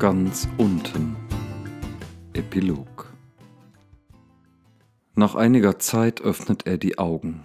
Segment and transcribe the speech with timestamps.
[0.00, 1.14] Ganz unten.
[2.32, 3.12] Epilog.
[5.14, 7.44] Nach einiger Zeit öffnet er die Augen.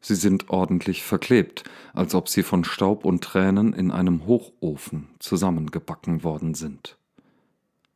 [0.00, 6.24] Sie sind ordentlich verklebt, als ob sie von Staub und Tränen in einem Hochofen zusammengebacken
[6.24, 6.96] worden sind.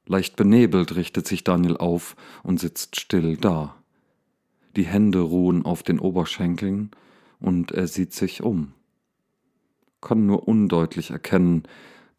[0.05, 3.75] Leicht benebelt richtet sich Daniel auf und sitzt still da.
[4.77, 6.91] Die Hände ruhen auf den Oberschenkeln
[7.41, 8.75] und er sieht sich um.
[10.03, 11.63] Kann nur undeutlich erkennen,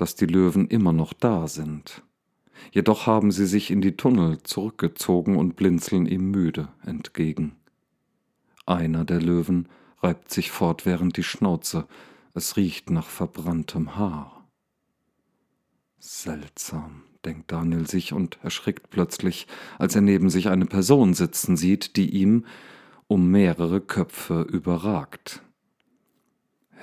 [0.02, 2.02] dass die Löwen immer noch da sind.
[2.72, 7.56] Jedoch haben sie sich in die Tunnel zurückgezogen und blinzeln ihm müde entgegen.
[8.66, 9.70] Einer der Löwen
[10.02, 11.86] reibt sich fortwährend die Schnauze,
[12.34, 14.48] es riecht nach verbranntem Haar.
[16.00, 19.46] Seltsam, denkt Daniel sich und erschrickt plötzlich,
[19.78, 22.46] als er neben sich eine Person sitzen sieht, die ihm
[23.06, 25.44] um mehrere Köpfe überragt.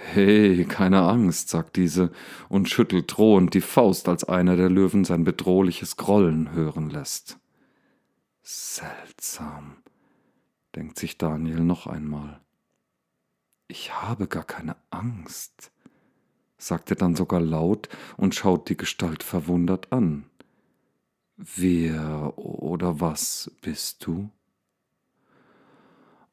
[0.00, 2.12] Hey, keine Angst, sagt diese
[2.48, 7.38] und schüttelt drohend die Faust, als einer der Löwen sein bedrohliches Grollen hören lässt.
[8.42, 9.76] Seltsam,
[10.76, 12.40] denkt sich Daniel noch einmal.
[13.66, 15.72] Ich habe gar keine Angst,
[16.56, 20.24] sagt er dann sogar laut und schaut die Gestalt verwundert an.
[21.36, 24.30] Wer oder was bist du?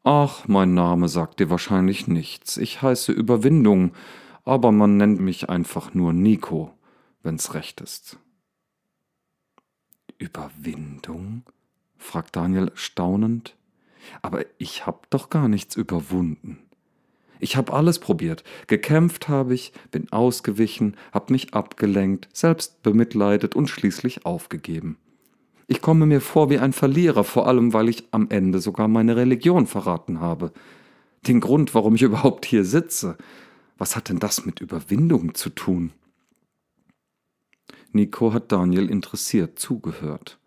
[0.08, 2.58] Ach, mein Name sagt dir wahrscheinlich nichts.
[2.58, 3.94] Ich heiße Überwindung,
[4.44, 6.72] aber man nennt mich einfach nur Nico,
[7.24, 8.20] wenn's recht ist.
[10.20, 11.42] Überwindung?
[11.98, 13.56] fragt Daniel staunend.
[14.22, 16.60] Aber ich hab doch gar nichts überwunden.
[17.40, 18.44] Ich hab alles probiert.
[18.68, 25.00] Gekämpft habe ich, bin ausgewichen, hab mich abgelenkt, selbst bemitleidet und schließlich aufgegeben.
[25.68, 29.16] Ich komme mir vor wie ein Verlierer, vor allem weil ich am Ende sogar meine
[29.16, 30.52] Religion verraten habe.
[31.26, 33.18] Den Grund, warum ich überhaupt hier sitze.
[33.78, 35.92] Was hat denn das mit Überwindung zu tun?
[37.92, 40.38] Nico hat Daniel interessiert zugehört.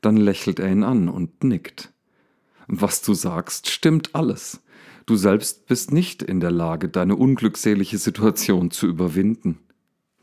[0.00, 1.92] Dann lächelt er ihn an und nickt.
[2.66, 4.62] Was du sagst, stimmt alles.
[5.06, 9.58] Du selbst bist nicht in der Lage, deine unglückselige Situation zu überwinden.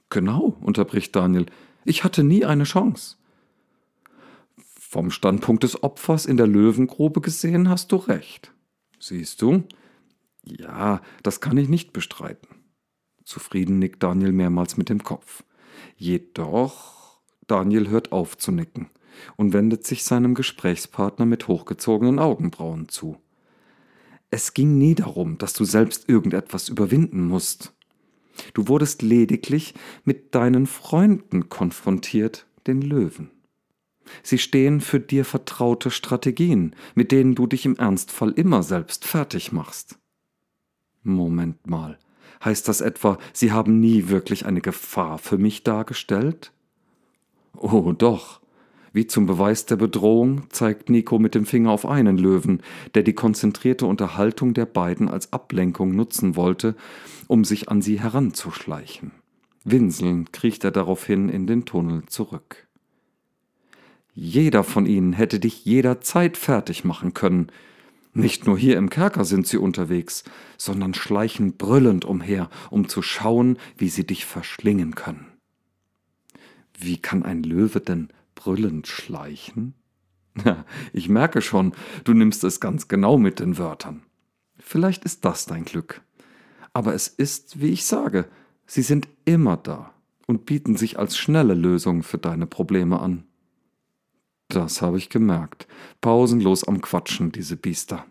[0.09, 1.45] Genau, unterbricht Daniel.
[1.85, 3.17] Ich hatte nie eine Chance.
[4.91, 8.53] Vom Standpunkt des Opfers in der Löwengrube gesehen hast du recht.
[8.99, 9.63] Siehst du?
[10.43, 12.49] Ja, das kann ich nicht bestreiten.
[13.23, 15.45] Zufrieden nickt Daniel mehrmals mit dem Kopf.
[15.95, 18.89] Jedoch Daniel hört auf zu nicken
[19.37, 23.15] und wendet sich seinem Gesprächspartner mit hochgezogenen Augenbrauen zu.
[24.29, 27.73] Es ging nie darum, dass du selbst irgendetwas überwinden musst.
[28.53, 29.73] Du wurdest lediglich
[30.03, 33.31] mit deinen Freunden konfrontiert, den Löwen.
[34.23, 39.51] Sie stehen für dir vertraute Strategien, mit denen du dich im Ernstfall immer selbst fertig
[39.51, 39.97] machst.
[41.03, 41.97] Moment mal,
[42.43, 46.51] heißt das etwa, Sie haben nie wirklich eine Gefahr für mich dargestellt?
[47.57, 48.41] Oh doch.
[48.93, 52.61] Wie zum Beweis der Bedrohung zeigt Nico mit dem Finger auf einen Löwen,
[52.93, 56.75] der die konzentrierte Unterhaltung der beiden als Ablenkung nutzen wollte,
[57.27, 59.11] um sich an sie heranzuschleichen.
[59.63, 62.67] Winselnd kriecht er daraufhin in den Tunnel zurück.
[64.13, 67.47] Jeder von ihnen hätte dich jederzeit fertig machen können.
[68.13, 70.25] Nicht nur hier im Kerker sind sie unterwegs,
[70.57, 75.27] sondern schleichen brüllend umher, um zu schauen, wie sie dich verschlingen können.
[76.77, 79.75] Wie kann ein Löwe denn brüllend schleichen?
[80.93, 81.73] Ich merke schon,
[82.03, 84.03] du nimmst es ganz genau mit den Wörtern.
[84.57, 86.01] Vielleicht ist das dein Glück.
[86.73, 88.29] Aber es ist, wie ich sage,
[88.65, 89.93] sie sind immer da
[90.27, 93.25] und bieten sich als schnelle Lösung für deine Probleme an.
[94.51, 95.65] Das habe ich gemerkt.
[96.01, 98.05] Pausenlos am Quatschen, diese Biester.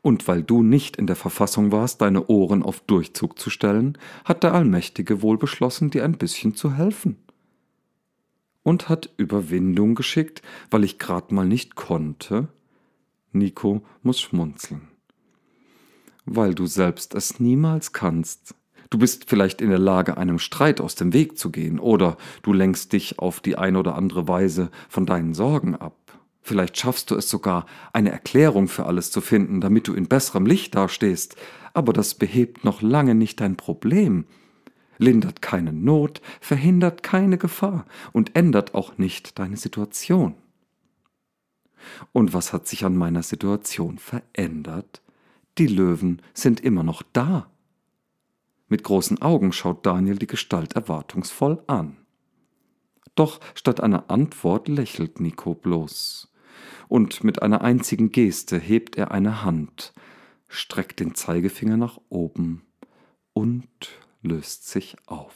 [0.00, 4.42] Und weil du nicht in der Verfassung warst, deine Ohren auf Durchzug zu stellen, hat
[4.42, 7.16] der Allmächtige wohl beschlossen, dir ein bisschen zu helfen.
[8.62, 10.40] Und hat Überwindung geschickt,
[10.70, 12.48] weil ich grad mal nicht konnte?
[13.32, 14.88] Nico muss schmunzeln.
[16.24, 18.54] Weil du selbst es niemals kannst,
[18.90, 22.52] Du bist vielleicht in der Lage, einem Streit aus dem Weg zu gehen, oder du
[22.52, 25.96] lenkst dich auf die eine oder andere Weise von deinen Sorgen ab.
[26.42, 30.44] Vielleicht schaffst du es sogar, eine Erklärung für alles zu finden, damit du in besserem
[30.44, 31.36] Licht dastehst,
[31.72, 34.24] aber das behebt noch lange nicht dein Problem,
[34.98, 40.34] lindert keine Not, verhindert keine Gefahr und ändert auch nicht deine Situation.
[42.12, 45.00] Und was hat sich an meiner Situation verändert?
[45.58, 47.48] Die Löwen sind immer noch da.
[48.70, 51.96] Mit großen Augen schaut Daniel die Gestalt erwartungsvoll an.
[53.16, 56.32] Doch statt einer Antwort lächelt Nico bloß.
[56.86, 59.92] Und mit einer einzigen Geste hebt er eine Hand,
[60.46, 62.64] streckt den Zeigefinger nach oben
[63.32, 63.68] und
[64.22, 65.34] löst sich auf.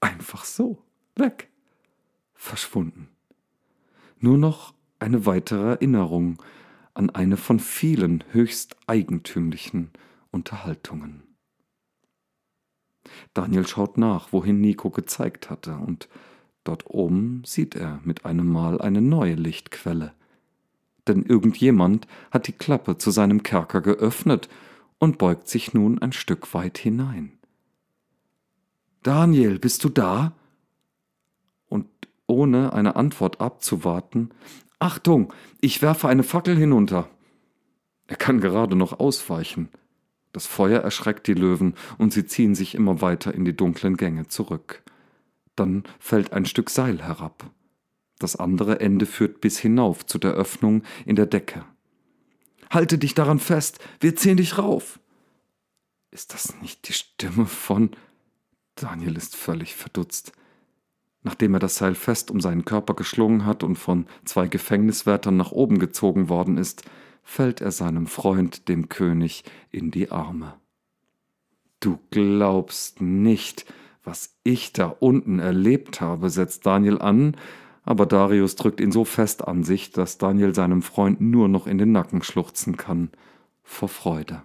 [0.00, 0.82] Einfach so,
[1.16, 1.50] weg,
[2.34, 3.10] verschwunden.
[4.20, 6.42] Nur noch eine weitere Erinnerung
[6.92, 9.90] an eine von vielen höchst eigentümlichen
[10.30, 11.22] Unterhaltungen.
[13.32, 16.08] Daniel schaut nach, wohin Nico gezeigt hatte, und
[16.64, 20.12] dort oben sieht er mit einem Mal eine neue Lichtquelle.
[21.08, 24.50] Denn irgendjemand hat die Klappe zu seinem Kerker geöffnet
[24.98, 27.32] und beugt sich nun ein Stück weit hinein.
[29.02, 30.34] Daniel, bist du da?
[32.30, 34.30] Ohne eine Antwort abzuwarten,
[34.78, 37.10] Achtung, ich werfe eine Fackel hinunter.
[38.06, 39.68] Er kann gerade noch ausweichen.
[40.32, 44.28] Das Feuer erschreckt die Löwen und sie ziehen sich immer weiter in die dunklen Gänge
[44.28, 44.84] zurück.
[45.56, 47.50] Dann fällt ein Stück Seil herab.
[48.20, 51.64] Das andere Ende führt bis hinauf zu der Öffnung in der Decke.
[52.70, 55.00] Halte dich daran fest, wir ziehen dich rauf.
[56.12, 57.90] Ist das nicht die Stimme von.
[58.76, 60.32] Daniel ist völlig verdutzt.
[61.22, 65.52] Nachdem er das Seil fest um seinen Körper geschlungen hat und von zwei Gefängniswärtern nach
[65.52, 66.82] oben gezogen worden ist,
[67.22, 70.54] fällt er seinem Freund, dem König, in die Arme.
[71.80, 73.66] Du glaubst nicht,
[74.02, 77.36] was ich da unten erlebt habe, setzt Daniel an,
[77.84, 81.78] aber Darius drückt ihn so fest an sich, dass Daniel seinem Freund nur noch in
[81.78, 83.10] den Nacken schluchzen kann,
[83.62, 84.42] vor Freude.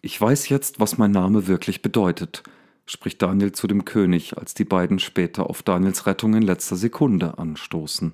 [0.00, 2.42] Ich weiß jetzt, was mein Name wirklich bedeutet,
[2.86, 7.38] spricht Daniel zu dem König, als die beiden später auf Daniels Rettung in letzter Sekunde
[7.38, 8.12] anstoßen.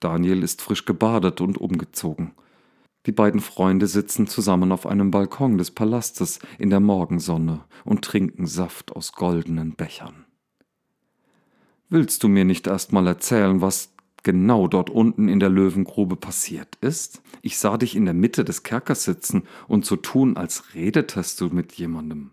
[0.00, 2.32] Daniel ist frisch gebadet und umgezogen.
[3.06, 8.46] Die beiden Freunde sitzen zusammen auf einem Balkon des Palastes in der Morgensonne und trinken
[8.46, 10.24] Saft aus goldenen Bechern.
[11.88, 13.92] Willst du mir nicht erst mal erzählen, was
[14.22, 17.22] genau dort unten in der Löwengrube passiert ist?
[17.42, 21.48] Ich sah dich in der Mitte des Kerkers sitzen und so tun, als redetest du
[21.48, 22.30] mit jemandem.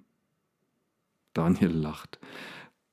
[1.34, 2.20] Daniel lacht.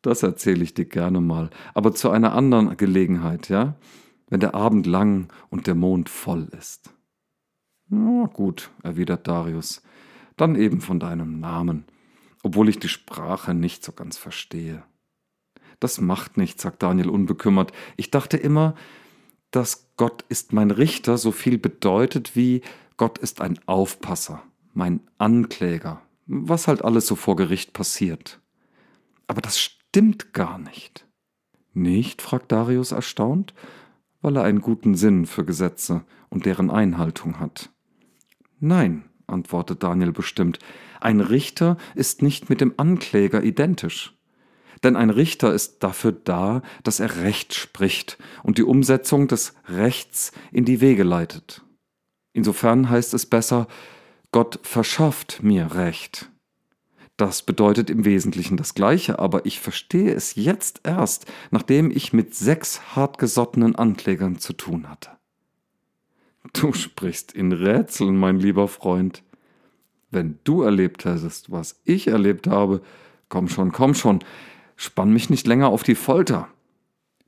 [0.02, 3.76] Das erzähle ich dir gerne mal, aber zu einer anderen Gelegenheit, ja?
[4.28, 6.94] wenn der Abend lang und der Mond voll ist.
[7.88, 9.82] Na gut, erwidert Darius,
[10.36, 11.84] dann eben von deinem Namen,
[12.42, 14.82] obwohl ich die Sprache nicht so ganz verstehe.
[15.80, 17.72] Das macht nichts, sagt Daniel unbekümmert.
[17.96, 18.74] Ich dachte immer,
[19.50, 22.62] dass Gott ist mein Richter so viel bedeutet wie
[22.96, 24.42] Gott ist ein Aufpasser,
[24.72, 28.40] mein Ankläger, was halt alles so vor Gericht passiert.
[29.26, 31.06] Aber das stimmt gar nicht.
[31.72, 32.22] Nicht?
[32.22, 33.54] fragt Darius erstaunt
[34.26, 37.70] weil er einen guten Sinn für Gesetze und deren Einhaltung hat.
[38.58, 40.58] Nein, antwortet Daniel bestimmt,
[41.00, 44.14] ein Richter ist nicht mit dem Ankläger identisch.
[44.82, 50.32] Denn ein Richter ist dafür da, dass er Recht spricht und die Umsetzung des Rechts
[50.50, 51.62] in die Wege leitet.
[52.32, 53.68] Insofern heißt es besser,
[54.32, 56.30] Gott verschafft mir Recht.
[57.16, 62.34] Das bedeutet im Wesentlichen das Gleiche, aber ich verstehe es jetzt erst, nachdem ich mit
[62.34, 65.10] sechs hartgesottenen Anklägern zu tun hatte.
[66.52, 69.22] Du sprichst in Rätseln, mein lieber Freund.
[70.10, 72.82] Wenn du erlebt hättest, was ich erlebt habe,
[73.28, 74.22] komm schon, komm schon,
[74.76, 76.48] spann mich nicht länger auf die Folter.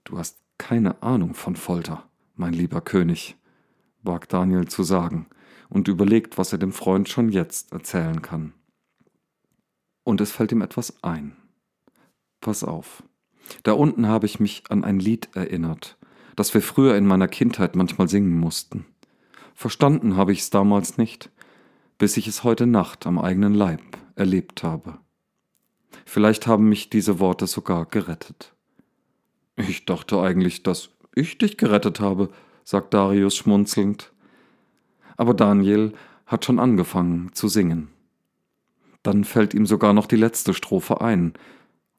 [0.05, 2.05] Du hast keine Ahnung von Folter,
[2.37, 3.37] mein lieber König,
[4.03, 5.29] wagt Daniel zu sagen
[5.69, 8.53] und überlegt, was er dem Freund schon jetzt erzählen kann
[10.09, 11.37] und es fällt ihm etwas ein.
[12.41, 13.03] Pass auf.
[13.63, 15.99] Da unten habe ich mich an ein Lied erinnert,
[16.35, 18.87] das wir früher in meiner Kindheit manchmal singen mussten.
[19.55, 21.31] Verstanden habe ich es damals nicht,
[21.99, 23.83] bis ich es heute Nacht am eigenen Leib
[24.15, 24.99] erlebt habe.
[26.07, 28.55] Vielleicht haben mich diese Worte sogar gerettet.
[29.57, 32.31] Ich dachte eigentlich, dass ich dich gerettet habe,
[32.65, 34.11] sagt Darius schmunzelnd.
[35.19, 35.93] Aber Daniel
[36.25, 37.89] hat schon angefangen zu singen.
[39.03, 41.35] Dann fällt ihm sogar noch die letzte Strophe ein,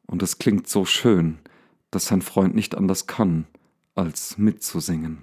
[0.07, 1.37] und es klingt so schön,
[1.91, 3.45] dass sein Freund nicht anders kann,
[3.93, 5.21] als mitzusingen.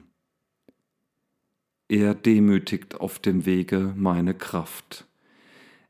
[1.88, 5.06] Er demütigt auf dem Wege meine Kraft,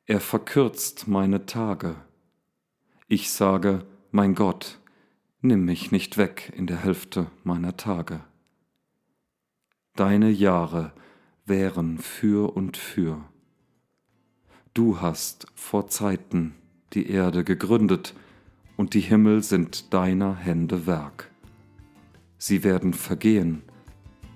[0.09, 1.97] er verkürzt meine Tage.
[3.09, 4.79] Ich sage, mein Gott,
[5.41, 8.21] nimm mich nicht weg in der Hälfte meiner Tage.
[9.97, 10.93] Deine Jahre
[11.47, 13.25] wären für und für.
[14.75, 16.55] Du hast vor Zeiten
[16.93, 18.15] die Erde gegründet,
[18.77, 21.31] und die Himmel sind deiner Hände Werk.
[22.37, 23.63] Sie werden vergehen,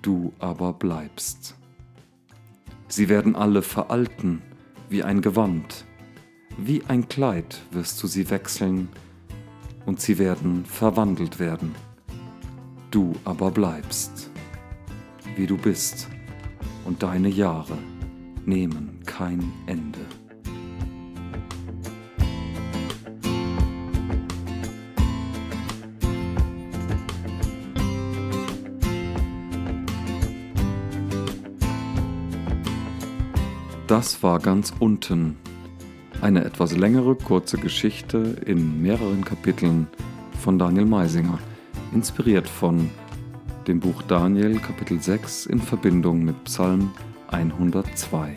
[0.01, 1.55] du aber bleibst.
[2.87, 4.41] Sie werden alle veralten
[4.89, 5.85] wie ein Gewand,
[6.57, 8.89] wie ein Kleid wirst du sie wechseln,
[9.85, 11.75] und sie werden verwandelt werden.
[12.89, 14.31] Du aber bleibst,
[15.35, 16.07] wie du bist,
[16.85, 17.77] und deine Jahre
[18.45, 19.99] nehmen kein Ende.
[33.91, 35.35] Das war ganz unten.
[36.21, 39.87] Eine etwas längere, kurze Geschichte in mehreren Kapiteln
[40.39, 41.39] von Daniel Meisinger,
[41.93, 42.89] inspiriert von
[43.67, 46.91] dem Buch Daniel Kapitel 6 in Verbindung mit Psalm
[47.27, 48.35] 102.